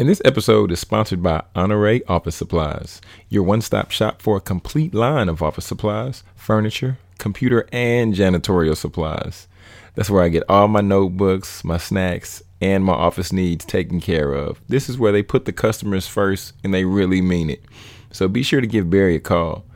[0.00, 4.40] And this episode is sponsored by Honore Office Supplies, your one stop shop for a
[4.40, 9.46] complete line of office supplies, furniture, computer, and janitorial supplies.
[9.94, 14.32] That's where I get all my notebooks, my snacks, and my office needs taken care
[14.32, 14.58] of.
[14.68, 17.62] This is where they put the customers first and they really mean it.
[18.10, 19.66] So be sure to give Barry a call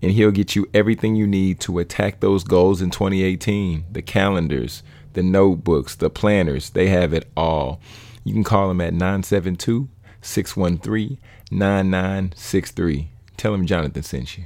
[0.00, 4.84] and he'll get you everything you need to attack those goals in 2018 the calendars,
[5.14, 6.70] the notebooks, the planners.
[6.70, 7.80] They have it all.
[8.24, 9.88] You can call them at 972
[10.20, 11.18] 613
[11.50, 13.10] 9963.
[13.36, 14.44] Tell them Jonathan sent you.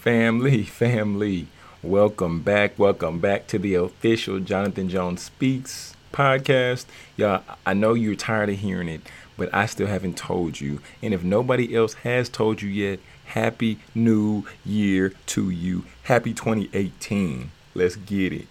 [0.00, 1.48] Family, family.
[1.86, 2.80] Welcome back.
[2.80, 6.86] Welcome back to the official Jonathan Jones Speaks podcast.
[7.16, 9.02] Y'all, I know you're tired of hearing it,
[9.36, 10.80] but I still haven't told you.
[11.00, 15.84] And if nobody else has told you yet, happy new year to you.
[16.02, 17.52] Happy 2018.
[17.76, 18.48] Let's get it.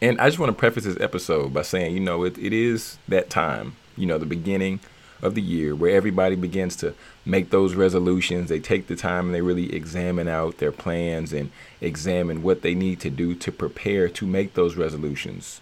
[0.00, 2.96] And I just want to preface this episode by saying, you know, it, it is
[3.08, 4.80] that time, you know, the beginning
[5.22, 8.48] of the year where everybody begins to make those resolutions.
[8.48, 12.74] They take the time and they really examine out their plans and examine what they
[12.74, 15.60] need to do to prepare to make those resolutions.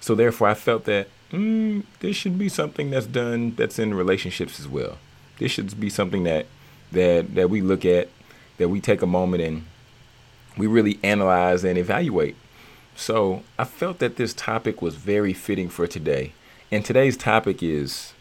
[0.00, 4.58] So therefore, I felt that mm, this should be something that's done that's in relationships
[4.60, 4.98] as well.
[5.38, 6.46] This should be something that
[6.92, 8.08] that that we look at,
[8.58, 9.64] that we take a moment and
[10.56, 12.36] we really analyze and evaluate.
[12.96, 16.32] So I felt that this topic was very fitting for today.
[16.70, 18.13] And today's topic is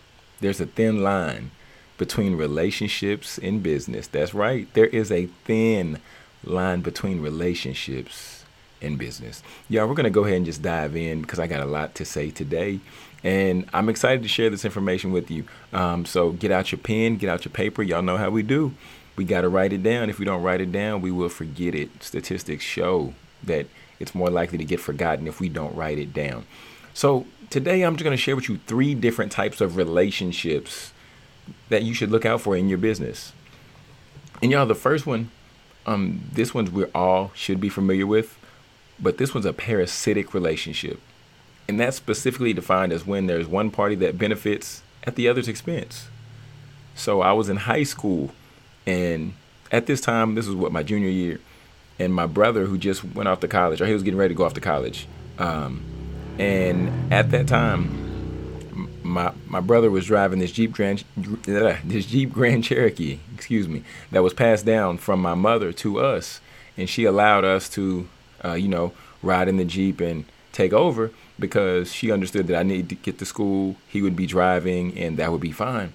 [0.44, 1.52] there's a thin line
[1.98, 4.08] between relationships and business.
[4.08, 4.72] That's right.
[4.74, 6.00] There is a thin
[6.44, 8.44] line between relationships
[8.82, 9.42] and business.
[9.70, 11.96] Yeah, we're going to go ahead and just dive in because I got a lot
[11.96, 12.82] to say today.
[13.24, 15.46] And I'm excited to share this information with you.
[15.72, 17.82] Um, so get out your pen, get out your paper.
[17.82, 18.74] Y'all know how we do.
[19.16, 20.10] We got to write it down.
[20.10, 22.04] If we don't write it down, we will forget it.
[22.04, 23.68] Statistics show that
[24.00, 26.46] it's more likely to get forgotten if we don't write it down.
[26.94, 30.92] So today I'm just going to share with you three different types of relationships
[31.70, 33.32] that you should look out for in your business.
[34.42, 35.30] And y'all, the first one,
[35.86, 38.40] um, this one's we all should be familiar with,
[39.00, 41.00] but this one's a parasitic relationship.
[41.68, 46.08] And that's specifically defined as when there's one party that benefits at the other's expense.
[46.96, 48.32] So I was in high school,
[48.88, 49.36] and
[49.72, 51.40] at this time, this was what my junior year,
[52.00, 54.38] and my brother who just went off to college, or he was getting ready to
[54.38, 55.84] go off to college, um,
[56.40, 58.04] and at that time,
[59.04, 64.24] my my brother was driving this Jeep Grand this Jeep Grand Cherokee, excuse me, that
[64.24, 66.40] was passed down from my mother to us,
[66.78, 68.08] and she allowed us to,
[68.44, 72.64] uh, you know, ride in the Jeep and take over because she understood that I
[72.64, 73.76] needed to get to school.
[73.88, 75.94] He would be driving, and that would be fine.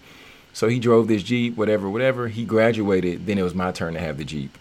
[0.52, 2.28] So he drove this Jeep, whatever, whatever.
[2.28, 3.26] He graduated.
[3.26, 4.58] Then it was my turn to have the Jeep.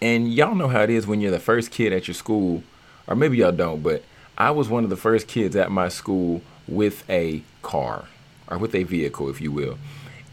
[0.00, 2.62] And y'all know how it is when you're the first kid at your school,
[3.06, 4.02] or maybe y'all don't, but
[4.36, 8.06] I was one of the first kids at my school with a car
[8.48, 9.78] or with a vehicle, if you will.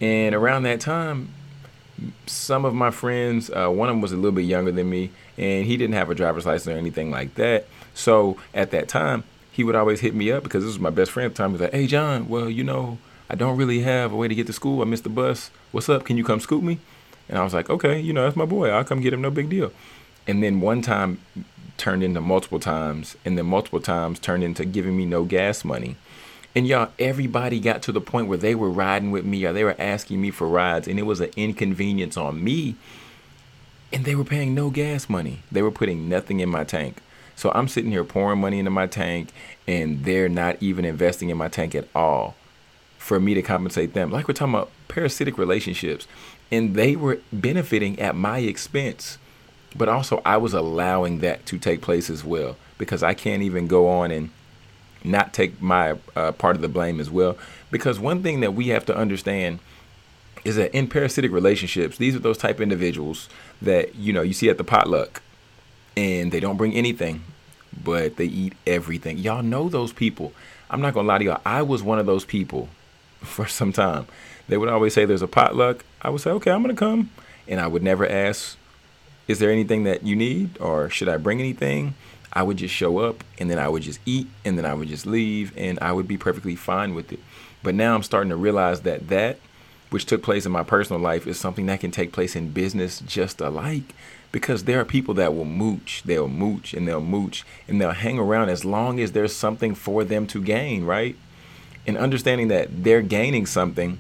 [0.02, 1.30] And around that time,
[2.26, 5.12] some of my friends, uh, one of them was a little bit younger than me,
[5.38, 7.68] and he didn't have a driver's license or anything like that.
[7.94, 11.12] So at that time, he would always hit me up because this was my best
[11.12, 11.50] friend at the time.
[11.50, 12.98] He was like, "Hey, John, well, you know,
[13.30, 14.81] I don't really have a way to get to school.
[14.81, 15.52] I missed the bus.
[15.72, 16.06] What's up?
[16.06, 16.80] Can you come scoop me?"
[17.28, 18.70] And I was like, "Okay, you know, that's my boy.
[18.70, 19.22] I'll come get him.
[19.22, 19.74] No big deal."
[20.30, 21.20] And then one time,
[21.78, 25.96] turned into multiple times, and then multiple times turned into giving me no gas money.
[26.56, 29.64] And y'all, everybody got to the point where they were riding with me or they
[29.64, 32.76] were asking me for rides, and it was an inconvenience on me.
[33.92, 35.40] And they were paying no gas money.
[35.52, 37.02] They were putting nothing in my tank.
[37.36, 39.30] So I'm sitting here pouring money into my tank,
[39.66, 42.36] and they're not even investing in my tank at all
[43.00, 44.12] for me to compensate them.
[44.12, 46.08] Like we're talking about parasitic relationships.
[46.52, 49.18] And they were benefiting at my expense.
[49.75, 53.68] But also, I was allowing that to take place as well because I can't even
[53.68, 54.31] go on and
[55.03, 57.38] not take my uh, part of the blame as well.
[57.71, 59.60] Because one thing that we have to understand
[60.44, 63.30] is that in parasitic relationships, these are those type of individuals
[63.62, 65.21] that you know you see at the potluck,
[65.95, 67.24] and they don't bring anything,
[67.83, 69.18] but they eat everything.
[69.18, 70.33] Y'all know those people.
[70.69, 71.42] I'm not gonna lie to y'all.
[71.45, 72.69] I was one of those people
[73.19, 74.07] for some time.
[74.48, 75.86] They would always say there's a potluck.
[76.01, 77.12] I would say, okay, I'm gonna come,
[77.48, 78.57] and I would never ask
[79.30, 81.94] is there anything that you need or should I bring anything?
[82.34, 84.88] I would just show up and then I would just eat and then I would
[84.88, 87.20] just leave and I would be perfectly fine with it.
[87.62, 89.38] But now I'm starting to realize that that
[89.92, 93.02] which took place in my personal life is something that can take place in business
[93.02, 93.94] just alike
[94.31, 98.18] because there are people that will mooch, they'll mooch and they'll mooch and they'll hang
[98.18, 101.16] around as long as there's something for them to gain, right?
[101.86, 104.00] And understanding that they're gaining something,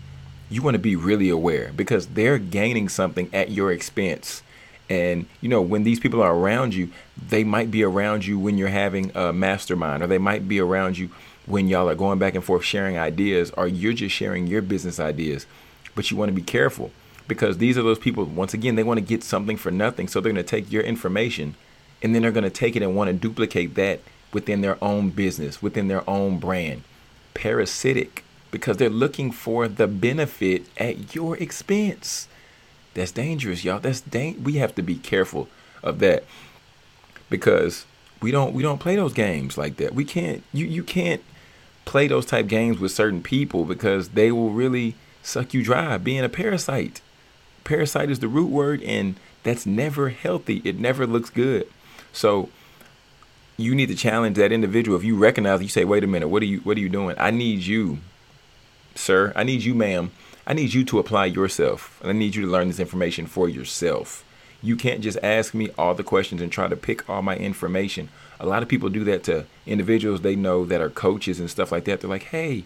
[0.49, 4.41] you want to be really aware because they're gaining something at your expense.
[4.89, 6.89] And you know, when these people are around you,
[7.29, 10.97] they might be around you when you're having a mastermind, or they might be around
[10.97, 11.09] you
[11.45, 14.99] when y'all are going back and forth sharing ideas, or you're just sharing your business
[14.99, 15.45] ideas.
[15.95, 16.91] But you want to be careful
[17.27, 20.07] because these are those people, once again, they want to get something for nothing.
[20.07, 21.55] So they're going to take your information
[22.01, 23.99] and then they're going to take it and want to duplicate that
[24.33, 26.83] within their own business, within their own brand.
[27.33, 32.27] Parasitic because they're looking for the benefit at your expense.
[32.93, 33.79] That's dangerous, y'all.
[33.79, 35.47] That's dang- we have to be careful
[35.83, 36.23] of that
[37.29, 37.85] because
[38.21, 39.93] we don't we don't play those games like that.
[39.93, 41.21] We can't you you can't
[41.85, 46.23] play those type games with certain people because they will really suck you dry being
[46.23, 47.01] a parasite.
[47.63, 50.61] Parasite is the root word and that's never healthy.
[50.65, 51.67] It never looks good.
[52.11, 52.49] So
[53.57, 54.97] you need to challenge that individual.
[54.97, 57.15] If you recognize, you say, "Wait a minute, what are you what are you doing?
[57.17, 57.99] I need you,
[58.95, 59.33] sir.
[59.35, 60.11] I need you, ma'am.
[60.49, 63.47] I need you to apply yourself, and I need you to learn this information for
[63.47, 64.25] yourself.
[64.63, 68.09] You can't just ask me all the questions and try to pick all my information.
[68.39, 71.71] A lot of people do that to individuals they know that are coaches and stuff
[71.71, 72.01] like that.
[72.01, 72.63] They're like, "Hey,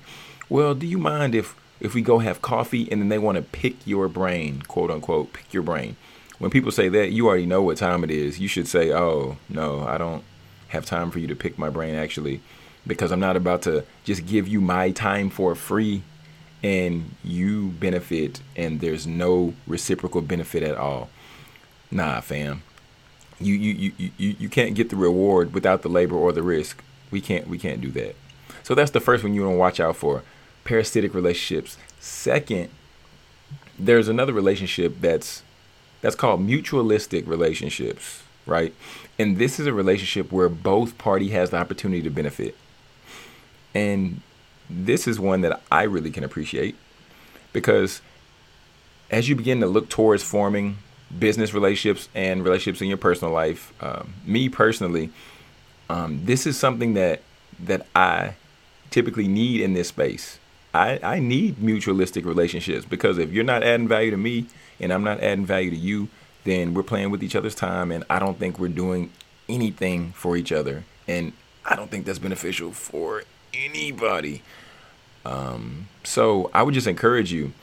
[0.47, 3.41] well, do you mind if if we go have coffee?" And then they want to
[3.41, 5.97] pick your brain, quote unquote, pick your brain.
[6.39, 8.39] When people say that, you already know what time it is.
[8.39, 10.24] You should say, "Oh, no, I don't
[10.69, 12.39] have time for you to pick my brain actually
[12.88, 16.03] because I'm not about to just give you my time for free
[16.63, 21.10] and you benefit and there's no reciprocal benefit at all.
[21.92, 22.63] Nah, fam.
[23.39, 26.83] You you, you, you, you can't get the reward without the labor or the risk.
[27.12, 28.15] We can't we can't do that.
[28.63, 30.24] So that's the first one you want to watch out for.
[30.63, 31.77] Parasitic relationships.
[32.00, 32.69] Second,
[33.77, 35.44] there's another relationship that's
[36.01, 38.74] that's called mutualistic relationships, right?
[39.19, 42.56] And this is a relationship where both party has the opportunity to benefit.
[43.75, 44.21] And
[44.73, 46.75] this is one that I really can appreciate
[47.51, 48.01] because
[49.11, 50.77] as you begin to look towards forming
[51.17, 55.11] business relationships and relationships in your personal life, um, me personally,
[55.89, 57.21] um, this is something that
[57.59, 58.35] that I
[58.89, 60.39] typically need in this space.
[60.73, 64.47] I, I need mutualistic relationships because if you're not adding value to me
[64.79, 66.09] and I'm not adding value to you,
[66.45, 69.11] then we're playing with each other's time and I don't think we're doing
[69.47, 70.83] anything for each other.
[71.07, 71.33] And
[71.63, 73.23] I don't think that's beneficial for
[73.53, 74.41] anybody.
[75.25, 77.53] Um, so I would just encourage you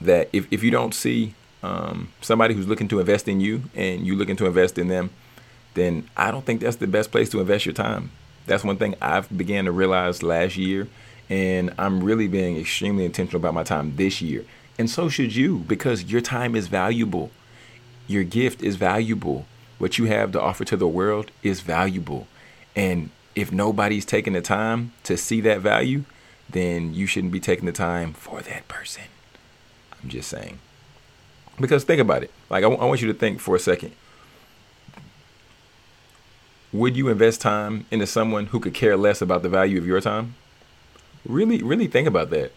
[0.00, 4.06] that if, if you don't see um, somebody who's looking to invest in you and
[4.06, 5.10] you looking to invest in them,
[5.74, 8.10] then I don't think that's the best place to invest your time.
[8.46, 10.88] That's one thing I've began to realize last year,
[11.28, 14.44] and I'm really being extremely intentional about my time this year.
[14.78, 17.30] And so should you, because your time is valuable.
[18.06, 19.46] Your gift is valuable.
[19.78, 22.28] What you have to offer to the world is valuable.
[22.74, 26.04] And if nobody's taking the time to see that value,
[26.48, 29.04] then you shouldn't be taking the time for that person.
[30.02, 30.58] I'm just saying.
[31.60, 32.30] Because think about it.
[32.50, 33.92] Like, I, w- I want you to think for a second.
[36.72, 40.00] Would you invest time into someone who could care less about the value of your
[40.00, 40.34] time?
[41.24, 42.52] Really, really think about that.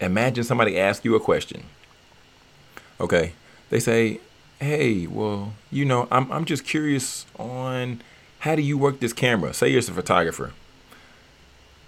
[0.00, 1.64] Imagine somebody ask you a question.
[3.00, 3.32] Okay.
[3.70, 4.20] They say,
[4.60, 8.00] hey, well, you know, I'm, I'm just curious on
[8.40, 9.52] how do you work this camera?
[9.52, 10.52] Say you're a photographer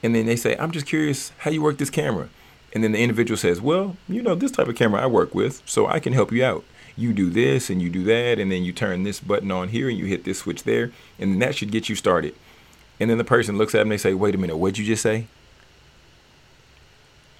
[0.02, 2.28] and then they say, I'm just curious how you work this camera.
[2.72, 5.62] And then the individual says, Well, you know, this type of camera I work with,
[5.66, 6.64] so I can help you out.
[6.96, 9.88] You do this and you do that, and then you turn this button on here
[9.88, 12.34] and you hit this switch there, and that should get you started.
[12.98, 14.84] And then the person looks at them and they say, Wait a minute, what'd you
[14.84, 15.26] just say?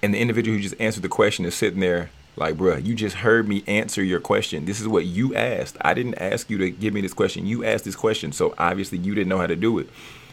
[0.03, 3.17] And the individual who just answered the question is sitting there like, bruh, you just
[3.17, 4.65] heard me answer your question.
[4.65, 5.77] This is what you asked.
[5.81, 7.45] I didn't ask you to give me this question.
[7.45, 8.31] You asked this question.
[8.31, 9.89] So obviously you didn't know how to do it.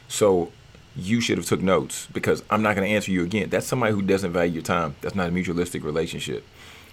[0.06, 0.52] So
[0.98, 3.48] you should have took notes because I'm not going to answer you again.
[3.48, 4.96] That's somebody who doesn't value your time.
[5.00, 6.44] That's not a mutualistic relationship.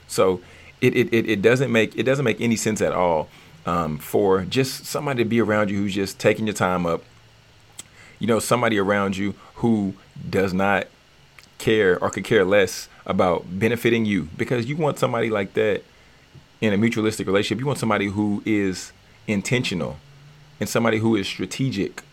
[0.07, 0.41] So
[0.79, 3.29] it, it, it, it doesn't make it doesn't make any sense at all
[3.65, 7.03] um, for just somebody to be around you who's just taking your time up.
[8.19, 9.95] You know, somebody around you who
[10.29, 10.87] does not
[11.57, 15.81] care or could care less about benefiting you because you want somebody like that
[16.61, 17.59] in a mutualistic relationship.
[17.59, 18.91] You want somebody who is
[19.27, 19.97] intentional
[20.59, 22.03] and somebody who is strategic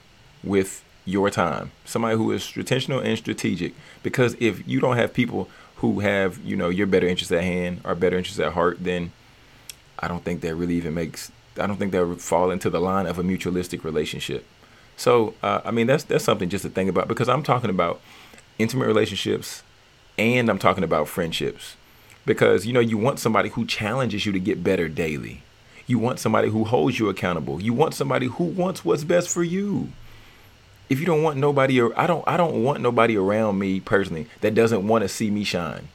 [0.42, 1.72] with your time.
[1.84, 3.74] Somebody who is intentional and strategic.
[4.02, 7.80] Because if you don't have people who have, you know, your better interests at hand
[7.84, 9.12] or better interests at heart, then
[9.98, 11.30] I don't think that really even makes.
[11.58, 14.46] I don't think that would fall into the line of a mutualistic relationship.
[14.96, 18.00] So, uh, I mean, that's that's something just to think about because I'm talking about
[18.58, 19.62] intimate relationships
[20.18, 21.76] and I'm talking about friendships
[22.26, 25.42] because you know you want somebody who challenges you to get better daily.
[25.86, 27.60] You want somebody who holds you accountable.
[27.60, 29.88] You want somebody who wants what's best for you.
[30.92, 34.26] If you don't want nobody or I don't I don't want nobody around me personally
[34.42, 35.88] that doesn't want to see me shine.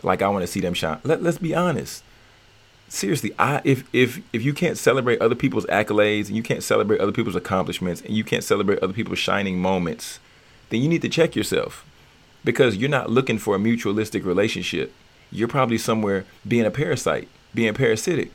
[0.00, 1.00] Like I want to see them shine.
[1.02, 2.04] Let, let's be honest.
[2.86, 7.00] Seriously, I if if if you can't celebrate other people's accolades and you can't celebrate
[7.00, 10.20] other people's accomplishments and you can't celebrate other people's shining moments,
[10.70, 11.84] then you need to check yourself
[12.44, 14.92] because you're not looking for a mutualistic relationship.
[15.32, 18.30] You're probably somewhere being a parasite, being parasitic.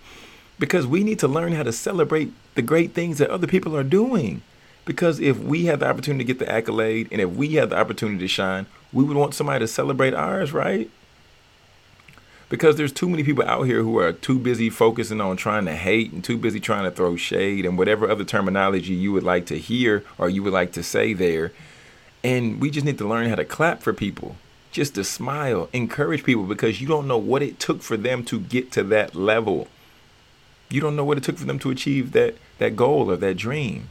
[0.60, 3.84] Because we need to learn how to celebrate the great things that other people are
[3.84, 4.42] doing.
[4.88, 7.78] Because if we have the opportunity to get the accolade and if we have the
[7.78, 10.90] opportunity to shine, we would want somebody to celebrate ours, right?
[12.48, 15.76] Because there's too many people out here who are too busy focusing on trying to
[15.76, 19.46] hate and too busy trying to throw shade and whatever other terminology you would like
[19.48, 21.52] to hear or you would like to say there
[22.24, 24.38] and we just need to learn how to clap for people,
[24.72, 28.40] just to smile, encourage people because you don't know what it took for them to
[28.40, 29.68] get to that level.
[30.70, 33.36] You don't know what it took for them to achieve that that goal or that
[33.36, 33.90] dream.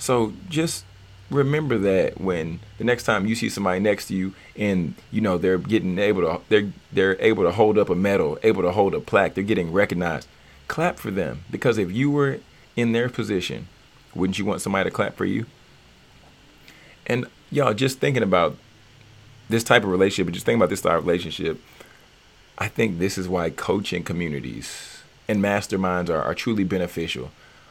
[0.00, 0.84] So just
[1.30, 5.38] remember that when the next time you see somebody next to you and you know
[5.38, 8.94] they're getting able to they're they're able to hold up a medal, able to hold
[8.94, 10.26] a plaque, they're getting recognized.
[10.66, 12.40] Clap for them because if you were
[12.76, 13.68] in their position,
[14.14, 15.46] wouldn't you want somebody to clap for you?
[17.06, 18.56] And y'all just thinking about
[19.50, 21.60] this type of relationship, just thinking about this type of relationship,
[22.56, 27.30] I think this is why coaching communities and masterminds are, are truly beneficial.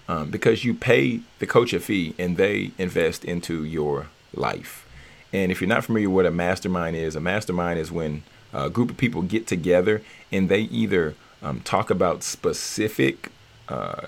[0.10, 4.88] Um, because you pay the coach a fee and they invest into your life.
[5.32, 8.72] And if you're not familiar with what a mastermind is, a mastermind is when a
[8.72, 10.02] group of people get together
[10.32, 11.14] and they either
[11.44, 13.30] um, talk about specific
[13.68, 14.08] uh,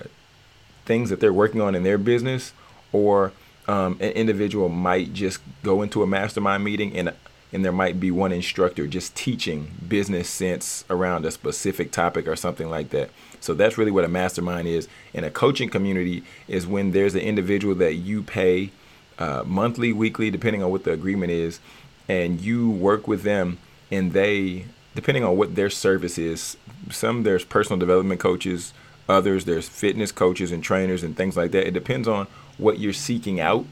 [0.84, 2.52] things that they're working on in their business
[2.92, 3.30] or
[3.68, 7.14] um, an individual might just go into a mastermind meeting and
[7.52, 12.34] and there might be one instructor just teaching business sense around a specific topic or
[12.34, 13.10] something like that.
[13.40, 14.88] So that's really what a mastermind is.
[15.12, 18.70] And a coaching community is when there's an individual that you pay
[19.18, 21.60] uh, monthly, weekly, depending on what the agreement is,
[22.08, 23.58] and you work with them,
[23.90, 26.56] and they, depending on what their service is,
[26.90, 28.72] some there's personal development coaches,
[29.08, 31.66] others there's fitness coaches and trainers and things like that.
[31.66, 33.66] It depends on what you're seeking out,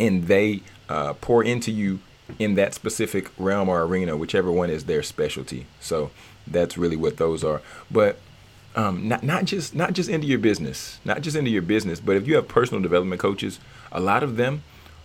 [0.00, 2.00] and they uh, pour into you
[2.38, 5.66] in that specific realm or arena, whichever one is their specialty.
[5.80, 6.10] So
[6.46, 7.62] that's really what those are.
[7.90, 8.18] But
[8.74, 12.16] um, not not just not just into your business, not just into your business, but
[12.16, 13.58] if you have personal development coaches,
[13.90, 14.62] a lot of them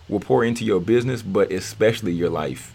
[0.10, 2.74] will pour into your business, but especially your life.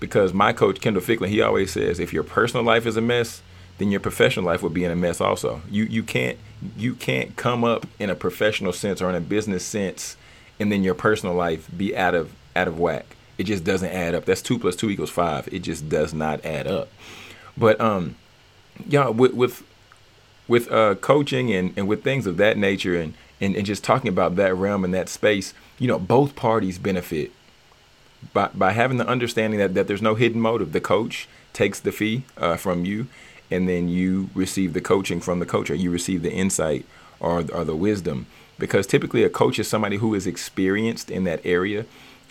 [0.00, 3.42] Because my coach Kendall Ficklin, he always says, if your personal life is a mess,
[3.78, 5.62] then your professional life will be in a mess also.
[5.70, 6.38] You you can't
[6.76, 10.16] you can't come up in a professional sense or in a business sense
[10.58, 13.16] and then your personal life be out of out of whack.
[13.38, 14.24] It just doesn't add up.
[14.24, 15.48] That's two plus two equals five.
[15.52, 16.88] It just does not add up.
[17.56, 18.16] But um
[18.88, 19.62] yeah, with with
[20.48, 24.08] with uh coaching and, and with things of that nature and, and, and just talking
[24.08, 27.32] about that realm and that space, you know, both parties benefit
[28.32, 30.72] by by having the understanding that, that there's no hidden motive.
[30.72, 33.06] The coach takes the fee uh, from you
[33.50, 36.84] and then you receive the coaching from the coach or you receive the insight
[37.20, 38.26] or, or the wisdom
[38.58, 41.86] because typically a coach is somebody who is experienced in that area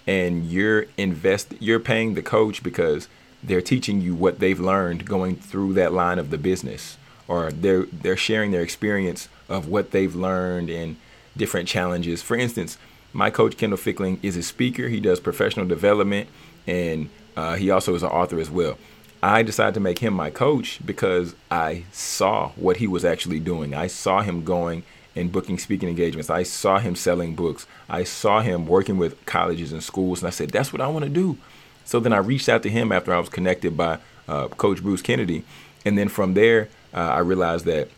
[0.06, 3.08] and you're invest you're paying the coach because
[3.42, 7.86] they're teaching you what they've learned going through that line of the business or they're
[7.86, 10.96] they're sharing their experience of what they've learned and
[11.36, 12.22] different challenges.
[12.22, 12.78] For instance
[13.14, 14.88] my coach Kendall Ficklin is a speaker.
[14.88, 16.30] He does professional development
[16.68, 18.78] and uh, he also is an author as well.
[19.22, 23.74] I decided to make him my coach because I saw what he was actually doing.
[23.74, 24.84] I saw him going
[25.16, 26.30] and booking speaking engagements.
[26.30, 27.68] I saw him selling books.
[27.90, 30.22] I saw him working with colleges and schools.
[30.22, 31.38] And I said, that's what I want to do.
[31.86, 35.02] So then I reached out to him after I was connected by uh, Coach Bruce
[35.02, 35.44] Kennedy.
[35.86, 37.90] And then from there, uh, I realized that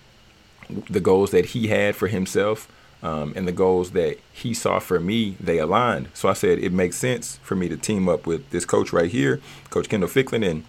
[0.69, 2.71] the goals that he had for himself
[3.03, 6.09] um, and the goals that he saw for me, they aligned.
[6.13, 9.11] So I said, it makes sense for me to team up with this coach right
[9.11, 10.65] here, Coach Kendall Ficklin, and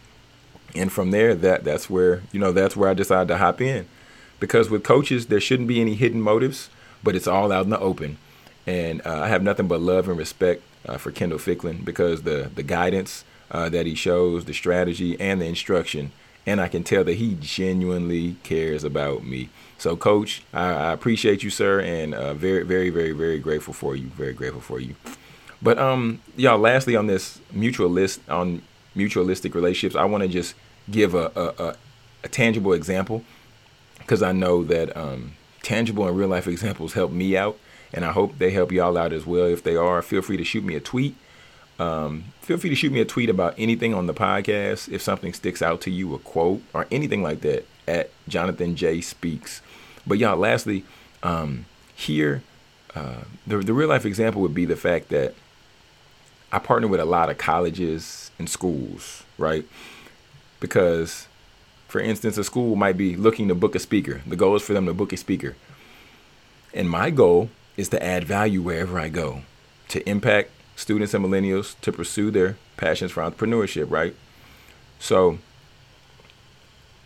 [0.75, 3.87] and from there that that's where you know that's where I decided to hop in
[4.40, 6.71] because with coaches there shouldn't be any hidden motives
[7.02, 8.19] but it's all out in the open.
[8.66, 12.50] And uh, I have nothing but love and respect uh, for Kendall Ficklin because the
[12.55, 16.11] the guidance uh, that he shows the strategy and the instruction
[16.49, 19.50] and I can tell that he genuinely cares about me.
[19.78, 23.95] So coach I, I appreciate you sir and uh, very very very very grateful for
[23.95, 24.97] you very grateful for you.
[25.62, 28.62] But um y'all lastly on this mutual list on
[28.97, 30.55] mutualistic relationships, I want to just
[30.90, 31.76] give a, a, a,
[32.25, 33.23] a tangible example
[33.99, 37.59] because I know that um, tangible and real life examples help me out,
[37.93, 39.47] and I hope they help y'all out as well.
[39.47, 41.17] If they are, feel free to shoot me a tweet.
[41.79, 44.88] Um, feel free to shoot me a tweet about anything on the podcast.
[44.91, 49.00] If something sticks out to you, a quote or anything like that, at Jonathan J
[49.00, 49.62] Speaks.
[50.07, 50.85] But y'all, lastly,
[51.23, 52.43] um, here,
[52.95, 55.35] uh, the the real life example would be the fact that
[56.53, 59.65] I partner with a lot of colleges and schools, right?
[60.61, 61.26] Because,
[61.88, 64.23] for instance, a school might be looking to book a speaker.
[64.26, 65.57] The goal is for them to book a speaker.
[66.75, 69.43] And my goal is to add value wherever I go,
[69.88, 74.14] to impact students and millennials to pursue their passions for entrepreneurship, right?
[74.99, 75.38] So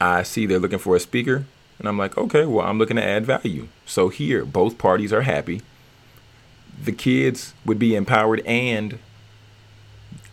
[0.01, 1.45] I see they're looking for a speaker,
[1.79, 3.69] and I'm like, okay, well, I'm looking to add value.
[3.87, 5.63] So here, both parties are happy.
[6.83, 8.99] The kids would be empowered, and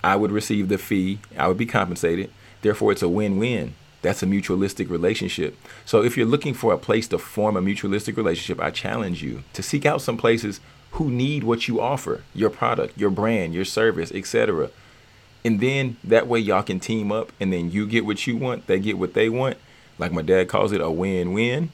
[0.03, 1.19] I would receive the fee.
[1.37, 2.31] I would be compensated.
[2.61, 3.75] Therefore, it's a win win.
[4.07, 5.57] That's a mutualistic relationship.
[5.83, 9.43] So if you're looking for a place to form a mutualistic relationship, I challenge you
[9.51, 10.61] to seek out some places
[10.91, 14.69] who need what you offer, your product, your brand, your service, etc.
[15.43, 18.67] And then that way y'all can team up and then you get what you want,
[18.67, 19.57] they get what they want.
[19.99, 21.73] Like my dad calls it a win-win.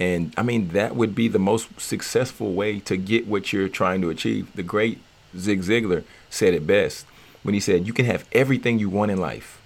[0.00, 4.00] And I mean that would be the most successful way to get what you're trying
[4.00, 4.50] to achieve.
[4.54, 5.00] The great
[5.36, 7.04] Zig Ziglar said it best
[7.42, 9.60] when he said you can have everything you want in life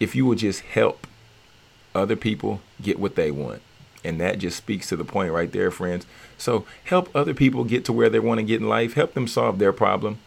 [0.00, 1.06] if you will just help
[1.94, 3.62] other people get what they want.
[4.04, 6.06] And that just speaks to the point right there, friends.
[6.36, 9.28] So help other people get to where they want to get in life, help them
[9.28, 10.18] solve their problem.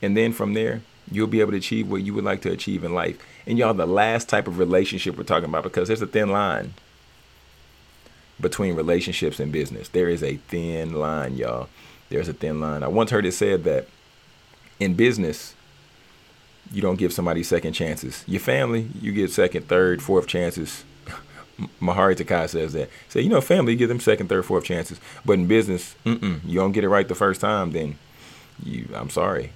[0.00, 2.84] And then from there, you'll be able to achieve what you would like to achieve
[2.84, 3.18] in life.
[3.46, 6.74] And y'all, the last type of relationship we're talking about, because there's a thin line
[8.40, 9.88] between relationships and business.
[9.88, 11.68] There is a thin line, y'all.
[12.10, 12.82] There's a thin line.
[12.82, 13.88] I once heard it said that
[14.78, 15.54] in business,
[16.70, 18.24] you don't give somebody second chances.
[18.26, 20.84] Your family, you get second, third, fourth chances
[21.80, 22.90] Mahari Takai says that.
[23.08, 25.00] Say, you know, family, give them second, third, fourth chances.
[25.24, 27.98] But in business, you don't get it right the first time, then
[28.62, 29.52] you, I'm sorry,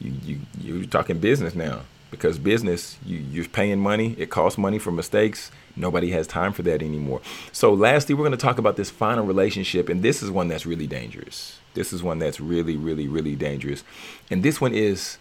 [0.00, 1.80] you you you're talking business now
[2.10, 4.14] because business, you you're paying money.
[4.18, 5.50] It costs money for mistakes.
[5.76, 7.20] Nobody has time for that anymore.
[7.52, 10.66] So, lastly, we're going to talk about this final relationship, and this is one that's
[10.66, 11.58] really dangerous.
[11.74, 13.84] This is one that's really, really, really dangerous,
[14.30, 15.18] and this one is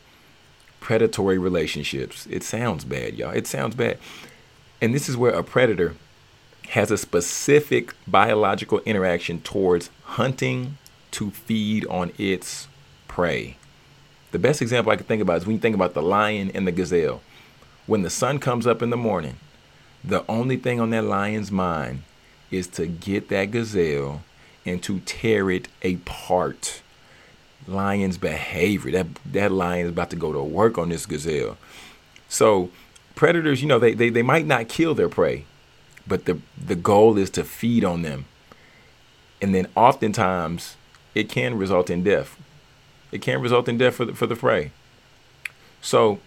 [0.79, 2.27] predatory relationships.
[2.29, 3.31] It sounds bad, y'all.
[3.31, 3.97] It sounds bad.
[4.81, 5.95] And this is where a predator
[6.69, 10.77] has a specific biological interaction towards hunting
[11.11, 12.67] to feed on its
[13.07, 13.57] prey.
[14.31, 16.67] The best example I can think about is when you think about the lion and
[16.67, 17.21] the gazelle.
[17.85, 19.37] When the sun comes up in the morning,
[20.03, 22.03] the only thing on that lion's mind
[22.51, 24.23] is to get that gazelle
[24.65, 26.81] and to tear it apart.
[27.65, 28.91] Lion's behavior.
[28.91, 31.57] That that lion is about to go to work on this gazelle.
[32.29, 32.69] So
[33.17, 35.43] predators, you know, they, they, they might not kill their prey,
[36.08, 38.25] but the, the goal is to feed on them.
[39.41, 40.77] And then oftentimes
[41.13, 42.39] it can result in death.
[43.12, 44.71] It can result in death for the, for the prey.
[45.82, 46.19] So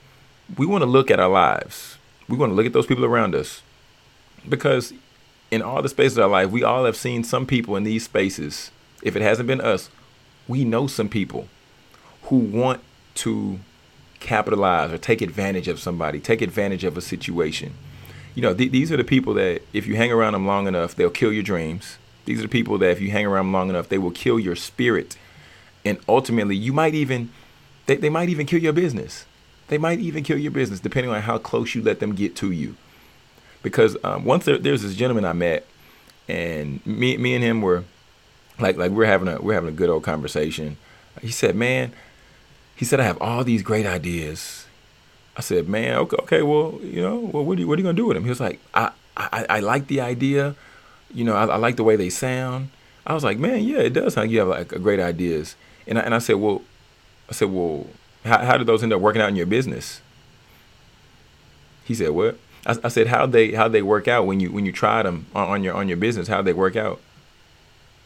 [0.57, 1.97] we want to look at our lives.
[2.29, 3.63] We want to look at those people around us
[4.49, 4.93] because
[5.51, 8.05] in all the spaces of our life, we all have seen some people in these
[8.05, 8.71] spaces.
[9.03, 9.91] If it hasn't been us,
[10.47, 11.49] we know some people
[12.25, 12.83] who want
[13.17, 13.61] to
[14.21, 17.75] capitalize or take advantage of somebody, take advantage of a situation.
[18.35, 20.95] You know, th- these are the people that if you hang around them long enough,
[20.95, 21.99] they'll kill your dreams.
[22.27, 24.39] These are the people that if you hang around them long enough, they will kill
[24.39, 25.17] your spirit.
[25.85, 27.31] And ultimately, you might even,
[27.87, 29.25] they, they might even kill your business.
[29.69, 32.51] They might even kill your business, depending on how close you let them get to
[32.51, 32.77] you.
[33.63, 35.67] Because um, once there, there's this gentleman I met,
[36.29, 37.85] and me, me and him were
[38.59, 40.77] like, like we're having a, we're having a good old conversation.
[41.21, 41.93] He said, "Man,
[42.81, 44.65] he said, I have all these great ideas.
[45.37, 47.85] I said, man, okay, okay well, you know, well, what are you, what are you
[47.85, 48.25] gonna do with them?
[48.25, 50.55] He was like, I, I, I like the idea.
[51.13, 52.71] You know, I, I like the way they sound.
[53.07, 55.57] I was like, man, yeah, it does sound you have like great ideas.
[55.87, 56.63] And I, and I said, well,
[57.29, 57.87] I said, well,
[58.25, 60.01] how, how did those end up working out in your business?
[61.85, 62.39] He said, what?
[62.65, 65.27] I, I said, how they how they work out when you when you try them
[65.35, 66.29] on, on your on your business?
[66.29, 66.99] How they work out?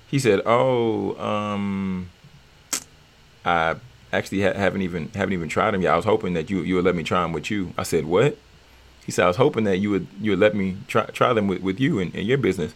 [0.09, 2.11] He said, oh, um,
[3.45, 3.77] I
[4.15, 5.93] actually ha- haven't even haven't even tried them yet.
[5.93, 7.73] I was hoping that you you would let me try them with you.
[7.77, 8.39] I said, what?
[9.05, 11.49] He said, I was hoping that you would you would let me try try them
[11.49, 12.75] with, with you and, and your business.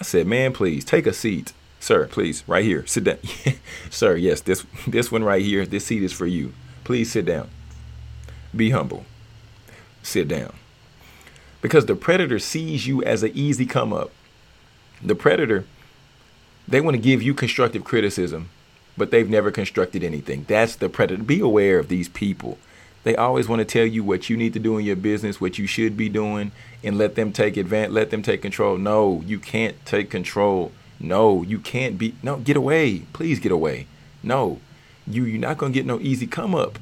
[0.00, 2.06] I said, man, please take a seat, sir.
[2.06, 3.18] Please, right here, sit down,
[3.90, 4.16] sir.
[4.16, 5.66] Yes, this this one right here.
[5.66, 6.52] This seat is for you.
[6.84, 7.48] Please sit down.
[8.54, 9.04] Be humble.
[10.02, 10.54] Sit down.
[11.60, 14.10] Because the predator sees you as an easy come up.
[15.02, 15.64] The predator,
[16.66, 18.48] they want to give you constructive criticism
[18.98, 20.44] but they've never constructed anything.
[20.48, 21.22] That's the predator.
[21.22, 22.58] Be aware of these people.
[23.04, 25.56] They always want to tell you what you need to do in your business, what
[25.56, 26.52] you should be doing,
[26.84, 28.76] and let them take advantage, let them take control.
[28.76, 30.72] No, you can't take control.
[31.00, 32.14] No, you can't be.
[32.22, 33.04] No, get away.
[33.12, 33.86] Please get away.
[34.22, 34.60] No,
[35.06, 36.78] you you're not gonna get no easy come up.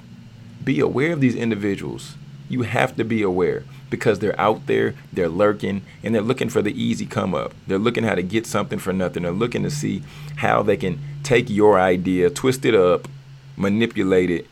[0.64, 2.16] Be aware of these individuals.
[2.48, 6.62] You have to be aware because they're out there, they're lurking, and they're looking for
[6.62, 7.55] the easy come up.
[7.66, 9.22] They're looking how to get something for nothing.
[9.22, 10.03] They're looking to see
[10.37, 13.09] how they can take your idea, twist it up,
[13.57, 14.46] manipulate it,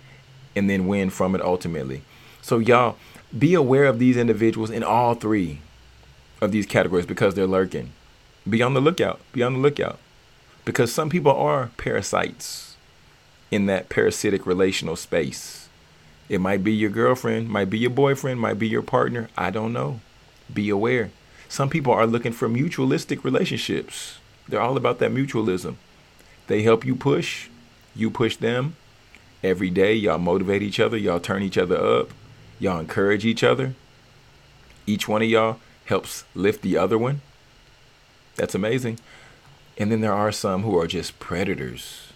[0.56, 2.02] and then win from it ultimately.
[2.42, 2.96] So, y'all,
[3.36, 5.60] be aware of these individuals in all three
[6.40, 7.92] of these categories because they're lurking.
[8.48, 9.20] Be on the lookout.
[9.32, 9.98] Be on the lookout.
[10.64, 12.76] Because some people are parasites
[13.50, 15.63] in that parasitic relational space.
[16.28, 19.28] It might be your girlfriend, might be your boyfriend, might be your partner.
[19.36, 20.00] I don't know.
[20.52, 21.10] Be aware.
[21.48, 24.18] Some people are looking for mutualistic relationships.
[24.48, 25.76] They're all about that mutualism.
[26.46, 27.48] They help you push,
[27.94, 28.76] you push them.
[29.42, 32.10] Every day, y'all motivate each other, y'all turn each other up,
[32.58, 33.74] y'all encourage each other.
[34.86, 37.20] Each one of y'all helps lift the other one.
[38.36, 38.98] That's amazing.
[39.76, 42.12] And then there are some who are just predators.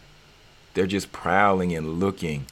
[0.75, 2.47] They're just prowling and looking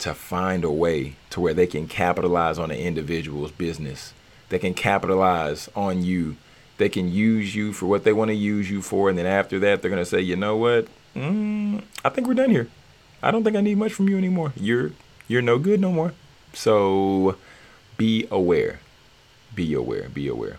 [0.00, 4.12] to find a way to where they can capitalize on an individual's business.
[4.48, 6.36] They can capitalize on you.
[6.78, 9.08] They can use you for what they want to use you for.
[9.08, 10.88] And then after that, they're going to say, you know what?
[11.14, 12.68] Mm, I think we're done here.
[13.22, 14.52] I don't think I need much from you anymore.
[14.56, 14.92] You're
[15.28, 16.14] you're no good no more.
[16.54, 17.36] So
[17.96, 18.80] be aware.
[19.54, 20.08] Be aware.
[20.08, 20.58] Be aware.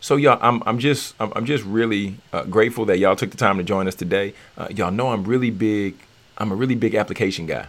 [0.00, 3.36] So y'all, I'm I'm just I'm, I'm just really uh, grateful that y'all took the
[3.36, 4.34] time to join us today.
[4.56, 5.96] Uh, y'all know I'm really big.
[6.38, 7.68] I'm a really big application guy.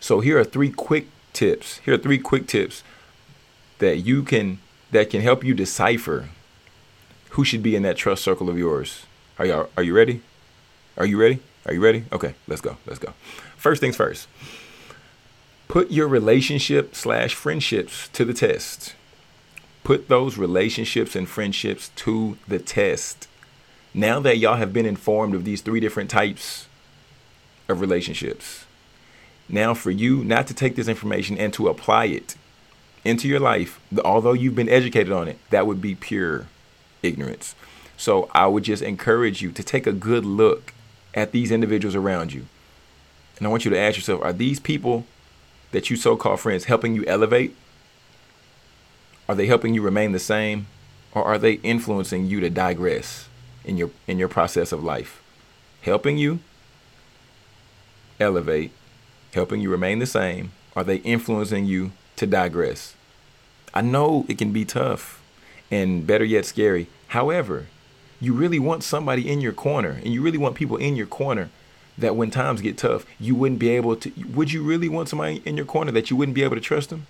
[0.00, 1.78] So here are three quick tips.
[1.78, 2.82] Here are three quick tips
[3.78, 4.58] that you can
[4.90, 6.30] that can help you decipher
[7.30, 9.06] who should be in that trust circle of yours.
[9.38, 10.22] Are y'all are you ready?
[10.96, 11.38] Are you ready?
[11.66, 12.04] Are you ready?
[12.12, 12.76] Okay, let's go.
[12.86, 13.12] Let's go.
[13.56, 14.26] First things first.
[15.68, 18.96] Put your relationship slash friendships to the test.
[19.84, 23.28] Put those relationships and friendships to the test.
[23.94, 26.66] Now that y'all have been informed of these three different types
[27.68, 28.64] of relationships,
[29.52, 32.36] now for you not to take this information and to apply it
[33.04, 36.46] into your life, although you've been educated on it, that would be pure
[37.02, 37.54] ignorance.
[37.96, 40.72] So I would just encourage you to take a good look
[41.14, 42.46] at these individuals around you.
[43.38, 45.06] And I want you to ask yourself are these people
[45.72, 47.56] that you so called friends helping you elevate?
[49.28, 50.66] Are they helping you remain the same?
[51.12, 53.28] Or are they influencing you to digress
[53.64, 55.22] in your in your process of life?
[55.82, 56.40] Helping you
[58.20, 58.72] elevate,
[59.34, 62.94] helping you remain the same, are they influencing you to digress?
[63.72, 65.22] I know it can be tough
[65.70, 66.88] and better yet scary.
[67.08, 67.66] However,
[68.20, 71.50] you really want somebody in your corner and you really want people in your corner
[71.96, 75.42] that when times get tough, you wouldn't be able to would you really want somebody
[75.44, 77.06] in your corner that you wouldn't be able to trust them?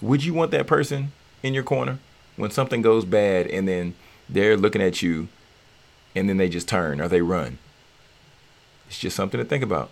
[0.00, 1.98] Would you want that person in your corner
[2.36, 3.94] when something goes bad and then
[4.28, 5.28] they're looking at you
[6.14, 7.58] and then they just turn or they run.
[8.88, 9.90] It's just something to think about.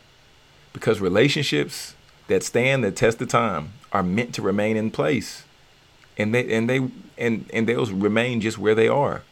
[0.75, 1.95] Because relationships
[2.29, 5.45] that stand the test of time are meant to remain in place.
[6.19, 9.23] And they and they and, and they'll remain just where they are.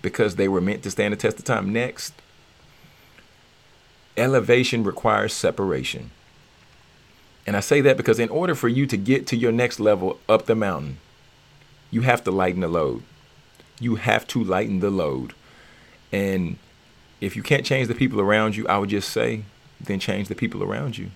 [0.00, 1.72] Because they were meant to stand the test of time.
[1.72, 2.14] Next,
[4.16, 6.10] elevation requires separation.
[7.46, 10.20] And I say that because in order for you to get to your next level
[10.28, 10.98] up the mountain,
[11.90, 13.02] you have to lighten the load.
[13.80, 15.32] You have to lighten the load.
[16.12, 16.58] And
[17.20, 19.44] if you can't change the people around you, I would just say,
[19.80, 21.10] then change the people around you.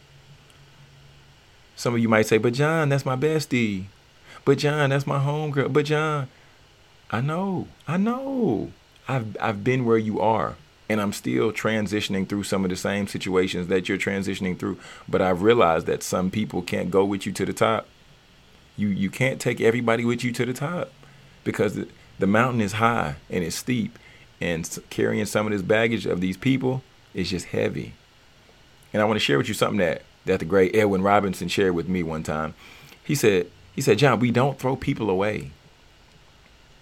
[1.77, 3.87] Some of you might say, but John, that's my bestie.
[4.44, 5.72] But John, that's my homegirl.
[5.72, 6.29] But John,
[7.11, 8.72] I know, I know.
[9.09, 10.57] I've I've been where you are.
[10.88, 14.79] And I'm still transitioning through some of the same situations that you're transitioning through.
[15.09, 17.87] But I've realized that some people can't go with you to the top.
[18.77, 20.92] You you can't take everybody with you to the top
[21.44, 23.98] because the, the mountain is high and it's steep,
[24.40, 26.83] and carrying some of this baggage of these people
[27.14, 27.94] is just heavy.
[28.92, 31.74] And I want to share with you something that that the great Edwin Robinson shared
[31.74, 32.55] with me one time.
[33.05, 35.50] He said he said John, we don't throw people away.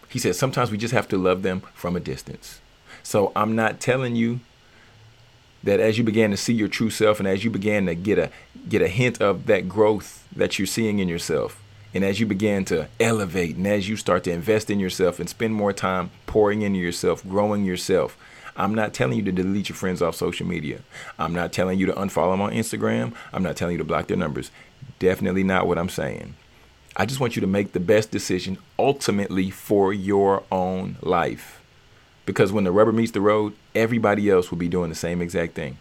[0.09, 2.61] He said sometimes we just have to love them from a distance.
[3.03, 4.41] So I'm not telling you
[5.63, 8.19] that as you began to see your true self and as you began to get
[8.19, 8.31] a
[8.69, 12.65] get a hint of that growth that you're seeing in yourself and as you began
[12.67, 16.63] to elevate and as you start to invest in yourself and spend more time pouring
[16.63, 18.17] into yourself, growing yourself,
[18.57, 20.81] I'm not telling you to delete your friends off social media.
[21.19, 23.15] I'm not telling you to unfollow them on Instagram.
[23.33, 24.51] I'm not telling you to block their numbers.
[24.99, 26.35] Definitely not what I'm saying.
[26.97, 31.63] I just want you to make the best decision ultimately for your own life.
[32.27, 35.55] Because when the rubber meets the road, everybody else will be doing the same exact
[35.55, 35.79] thing.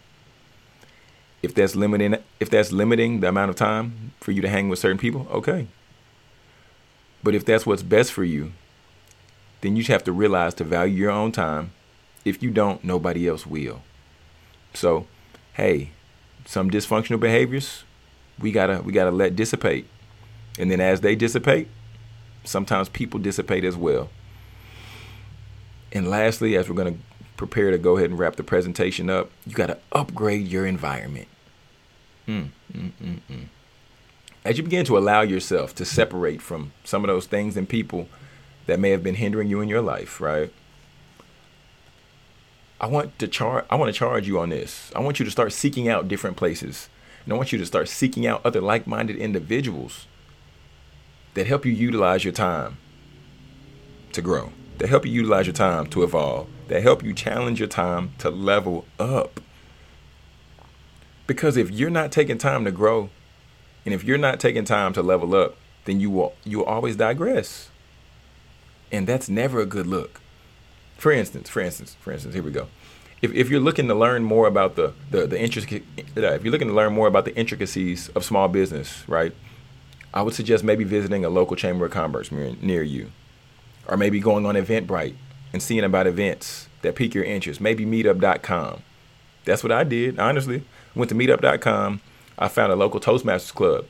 [1.42, 4.78] If that's limiting if that's limiting the amount of time for you to hang with
[4.78, 5.66] certain people, okay,
[7.22, 8.52] but if that's what's best for you,
[9.60, 11.72] then you have to realize to value your own time.
[12.24, 13.82] If you don't, nobody else will.
[14.74, 15.06] So,
[15.54, 15.90] hey,
[16.44, 17.84] some dysfunctional behaviors,
[18.38, 19.86] we gotta we gotta let dissipate.
[20.58, 21.68] And then as they dissipate,
[22.44, 24.10] sometimes people dissipate as well.
[25.92, 26.98] And lastly, as we're to
[27.36, 31.26] prepare to go ahead and wrap the presentation up, you got to upgrade your environment.
[32.28, 33.44] Mm, mm, mm, mm,
[34.44, 38.08] As you begin to allow yourself to separate from some of those things and people
[38.66, 40.52] that may have been hindering you in your life, right?
[42.80, 44.90] I want to charge I want to charge you on this.
[44.96, 46.88] I want you to start seeking out different places.
[47.24, 50.06] And I want you to start seeking out other like-minded individuals
[51.34, 52.78] that help you utilize your time
[54.12, 57.68] to grow, that help you utilize your time to evolve, that help you challenge your
[57.68, 59.40] time to level up.
[61.26, 63.10] Because if you're not taking time to grow,
[63.84, 67.70] and if you're not taking time to level up, then you will you'll always digress.
[68.90, 70.20] And that's never a good look.
[71.00, 72.66] For instance, for instance, for instance, here we go.
[73.22, 76.52] If, if you're looking to learn more about the the, the intric- uh, if you're
[76.52, 79.32] looking to learn more about the intricacies of small business, right?
[80.12, 83.12] I would suggest maybe visiting a local chamber of commerce near, near you,
[83.88, 85.14] or maybe going on Eventbrite
[85.54, 87.62] and seeing about events that pique your interest.
[87.62, 88.82] Maybe Meetup.com.
[89.46, 90.18] That's what I did.
[90.18, 92.02] Honestly, went to Meetup.com.
[92.38, 93.86] I found a local Toastmasters club,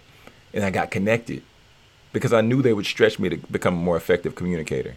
[0.55, 1.43] and I got connected
[2.13, 4.95] because I knew they would stretch me to become a more effective communicator.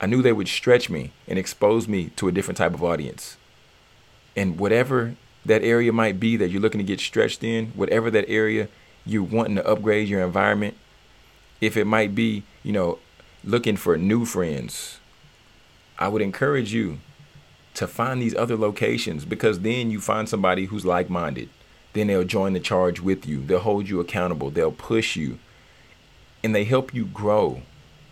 [0.00, 3.36] I knew they would stretch me and expose me to a different type of audience.
[4.36, 5.14] And whatever
[5.46, 8.68] that area might be that you're looking to get stretched in, whatever that area
[9.06, 10.76] you're wanting to upgrade your environment,
[11.60, 12.98] if it might be, you know,
[13.44, 14.98] looking for new friends,
[15.98, 16.98] I would encourage you
[17.74, 21.48] to find these other locations because then you find somebody who's like minded.
[21.92, 23.44] Then they'll join the charge with you.
[23.44, 24.50] They'll hold you accountable.
[24.50, 25.38] They'll push you.
[26.42, 27.62] And they help you grow.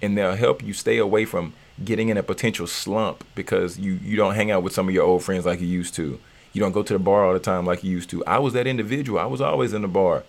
[0.01, 4.17] And they'll help you stay away from getting in a potential slump because you you
[4.17, 6.19] don't hang out with some of your old friends like you used to.
[6.53, 8.25] You don't go to the bar all the time like you used to.
[8.27, 9.19] I was that individual.
[9.19, 10.25] I was always in the bar.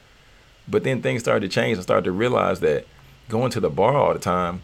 [0.67, 1.77] But then things started to change.
[1.77, 2.87] I started to realize that
[3.27, 4.61] going to the bar all the time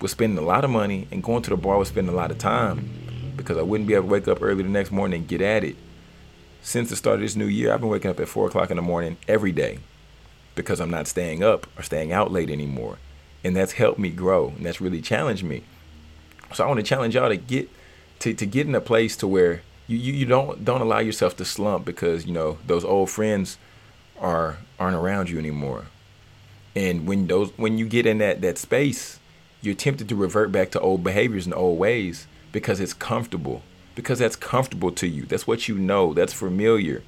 [0.00, 2.30] was spending a lot of money and going to the bar was spending a lot
[2.30, 5.28] of time because I wouldn't be able to wake up early the next morning and
[5.28, 5.76] get at it.
[6.62, 8.76] Since the start of this new year, I've been waking up at four o'clock in
[8.76, 9.80] the morning every day
[10.54, 12.98] because I'm not staying up or staying out late anymore.
[13.44, 15.64] And that's helped me grow and that's really challenged me.
[16.54, 17.68] So I want to challenge y'all to get
[18.20, 21.36] to, to get in a place to where you, you, you don't don't allow yourself
[21.38, 23.58] to slump because you know those old friends
[24.20, 25.86] are aren't around you anymore.
[26.74, 29.18] And when those when you get in that that space,
[29.60, 33.62] you're tempted to revert back to old behaviors and old ways because it's comfortable.
[33.94, 35.26] Because that's comfortable to you.
[35.26, 36.14] That's what you know.
[36.14, 37.02] That's familiar.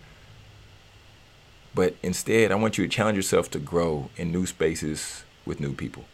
[1.74, 5.72] But instead, I want you to challenge yourself to grow in new spaces with new
[5.72, 6.04] people.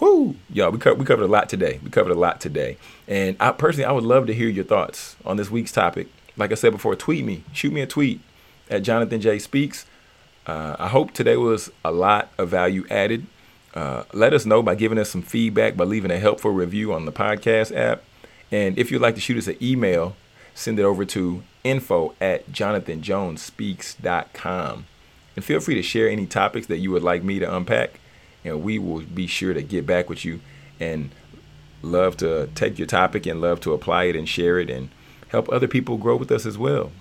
[0.00, 1.78] Whoo, y'all, we, co- we covered a lot today.
[1.82, 2.76] We covered a lot today.
[3.06, 6.08] And I personally, I would love to hear your thoughts on this week's topic.
[6.36, 8.20] Like I said before, tweet me, shoot me a tweet
[8.68, 9.86] at Jonathan J Speaks.
[10.46, 13.26] Uh, I hope today was a lot of value added.
[13.72, 17.04] Uh, let us know by giving us some feedback, by leaving a helpful review on
[17.04, 18.02] the podcast app.
[18.50, 20.16] And if you'd like to shoot us an email,
[20.54, 24.86] send it over to info at jonathanjonesspeaks.com.
[25.36, 27.98] And feel free to share any topics that you would like me to unpack
[28.44, 30.40] and we will be sure to get back with you
[30.78, 31.10] and
[31.82, 34.88] love to take your topic and love to apply it and share it and
[35.28, 36.92] help other people grow with us as well.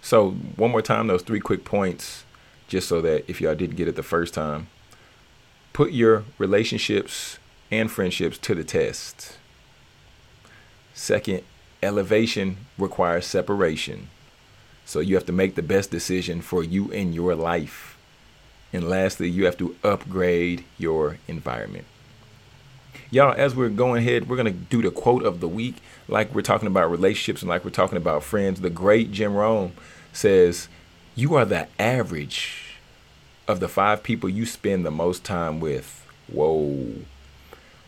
[0.00, 2.24] So, one more time, those three quick points,
[2.68, 4.68] just so that if y'all didn't get it the first time,
[5.72, 7.38] put your relationships
[7.70, 9.38] and friendships to the test.
[10.94, 11.42] Second,
[11.82, 14.08] elevation requires separation.
[14.84, 17.97] So, you have to make the best decision for you in your life.
[18.72, 21.86] And lastly, you have to upgrade your environment.
[23.10, 25.76] Y'all, as we're going ahead, we're going to do the quote of the week.
[26.08, 28.60] Like we're talking about relationships and like we're talking about friends.
[28.60, 29.72] The great Jim Rohn
[30.12, 30.68] says,
[31.14, 32.76] You are the average
[33.46, 36.06] of the five people you spend the most time with.
[36.30, 36.96] Whoa.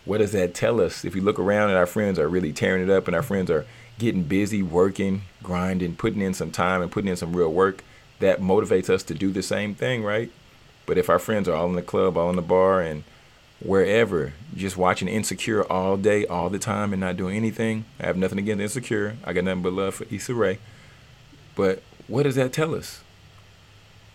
[0.07, 1.05] What does that tell us?
[1.05, 3.51] If you look around and our friends are really tearing it up and our friends
[3.51, 3.67] are
[3.99, 7.85] getting busy, working, grinding, putting in some time and putting in some real work,
[8.21, 10.33] that motivates us to do the same thing, right?
[10.91, 13.05] But if our friends are all in the club, all in the bar, and
[13.61, 18.17] wherever, just watching Insecure all day, all the time, and not doing anything, I have
[18.17, 19.17] nothing against Insecure.
[19.23, 20.59] I got nothing but love for Issa Rae.
[21.55, 23.03] But what does that tell us?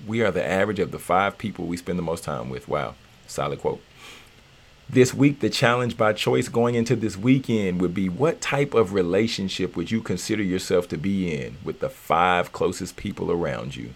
[0.05, 2.67] We are the average of the five people we spend the most time with.
[2.67, 3.81] Wow, solid quote.
[4.89, 8.91] This week, the challenge by choice going into this weekend would be what type of
[8.91, 13.93] relationship would you consider yourself to be in with the five closest people around you?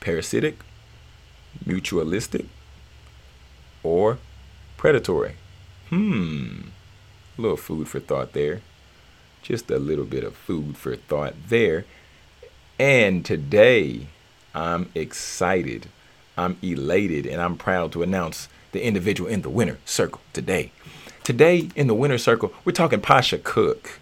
[0.00, 0.60] Parasitic,
[1.64, 2.46] mutualistic,
[3.82, 4.18] or
[4.76, 5.36] predatory?
[5.88, 6.68] Hmm,
[7.36, 8.60] a little food for thought there.
[9.42, 11.84] Just a little bit of food for thought there.
[12.78, 14.08] And today,
[14.54, 15.88] I'm excited.
[16.36, 20.72] I'm elated and I'm proud to announce the individual in the winner circle today.
[21.24, 24.00] Today in the winner circle, we're talking Pasha Cook.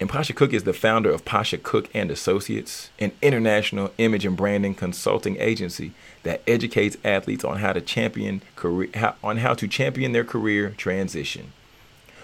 [0.00, 4.36] And Pasha Cook is the founder of Pasha Cook and Associates, an international image and
[4.36, 5.90] branding consulting agency
[6.22, 8.88] that educates athletes on how to champion career
[9.24, 11.52] on how to champion their career transition.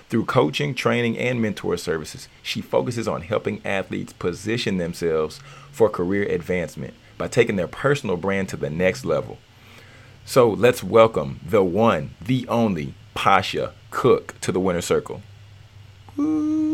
[0.08, 5.40] Through coaching, training, and mentor services, she focuses on helping athletes position themselves
[5.72, 9.38] for career advancement by taking their personal brand to the next level.
[10.24, 15.22] So let's welcome the one, the only Pasha Cook to the winner circle.
[16.20, 16.73] Ooh.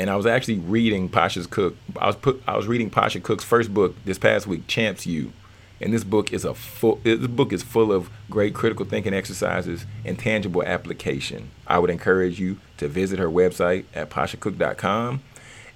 [0.00, 1.76] And I was actually reading Pasha's Cook.
[1.98, 2.42] I was put.
[2.48, 5.34] I was reading Pasha Cook's first book this past week, Champs You,
[5.78, 6.98] and this book is a full.
[7.04, 11.50] This book is full of great critical thinking exercises and tangible application.
[11.66, 15.20] I would encourage you to visit her website at pashacook.com,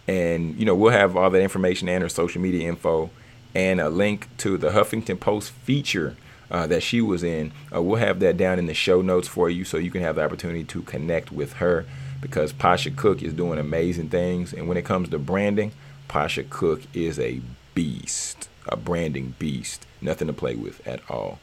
[0.08, 3.10] and you know we'll have all that information and her social media info,
[3.54, 6.16] and a link to the Huffington Post feature
[6.50, 7.52] uh, that she was in.
[7.70, 10.16] Uh, we'll have that down in the show notes for you so you can have
[10.16, 11.84] the opportunity to connect with her
[12.24, 14.54] because Pasha Cook is doing amazing things.
[14.54, 15.72] And when it comes to branding,
[16.08, 17.42] Pasha Cook is a
[17.74, 19.86] beast, a branding beast.
[20.00, 21.38] Nothing to play with at all.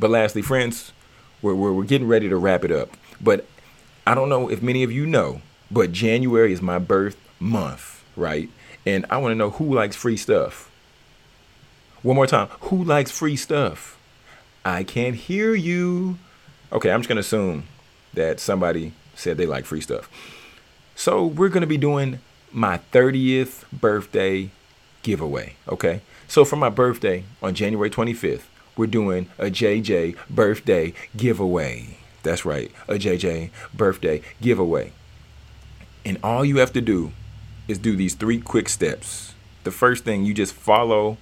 [0.00, 0.94] But lastly, friends,
[1.42, 2.96] we're, we're, we're getting ready to wrap it up.
[3.20, 3.46] But
[4.06, 8.48] I don't know if many of you know, but January is my birth month, right?
[8.86, 10.70] And I want to know who likes free stuff.
[12.02, 12.48] One more time.
[12.60, 13.98] Who likes free stuff?
[14.64, 16.16] I can't hear you.
[16.72, 17.64] Okay, I'm just going to assume
[18.14, 20.08] that somebody said they like free stuff.
[20.94, 22.20] So we're going to be doing
[22.52, 24.50] my 30th birthday
[25.02, 25.56] giveaway.
[25.68, 26.00] Okay.
[26.28, 28.44] So for my birthday on January 25th,
[28.76, 31.96] we're doing a JJ birthday giveaway.
[32.22, 34.92] That's right, a JJ birthday giveaway.
[36.04, 37.12] And all you have to do
[37.68, 39.34] is do these three quick steps.
[39.64, 41.18] The first thing, you just follow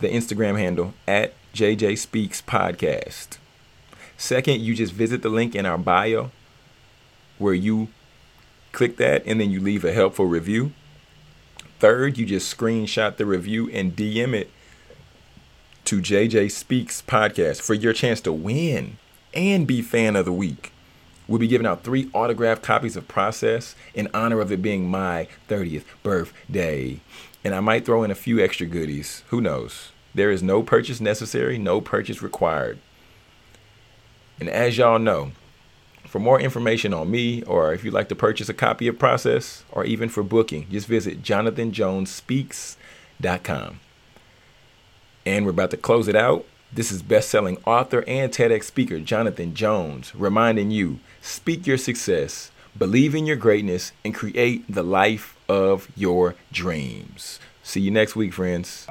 [0.00, 3.38] the Instagram handle at JJ Speaks Podcast.
[4.16, 6.30] Second, you just visit the link in our bio
[7.40, 7.88] where you
[8.72, 10.72] click that and then you leave a helpful review.
[11.78, 14.50] Third, you just screenshot the review and DM it
[15.86, 18.98] to JJ Speaks Podcast for your chance to win
[19.34, 20.72] and be fan of the week.
[21.26, 25.28] We'll be giving out three autographed copies of Process in honor of it being my
[25.48, 27.00] 30th birthday.
[27.42, 29.22] And I might throw in a few extra goodies.
[29.28, 29.92] Who knows?
[30.14, 32.78] There is no purchase necessary, no purchase required.
[34.40, 35.32] And as y'all know,
[36.06, 39.64] for more information on me, or if you'd like to purchase a copy of Process,
[39.70, 43.80] or even for booking, just visit jonathanjonesspeaks.com.
[45.26, 46.46] And we're about to close it out.
[46.72, 53.14] This is best-selling author and TEDx speaker Jonathan Jones reminding you, speak your success, believe
[53.14, 57.40] in your greatness, and create the life of your dreams.
[57.62, 58.86] See you next week, friends.